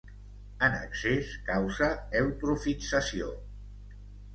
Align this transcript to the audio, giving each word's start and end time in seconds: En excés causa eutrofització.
En 0.67 0.77
excés 0.77 1.29
causa 1.51 1.91
eutrofització. 2.25 3.33